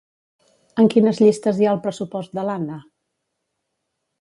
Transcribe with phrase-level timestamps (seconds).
[0.83, 2.81] En quines llistes hi ha el pressupost de l'Anna?